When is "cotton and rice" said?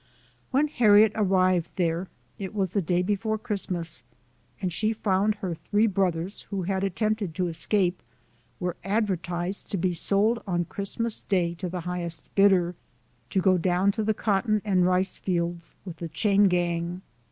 14.15-15.17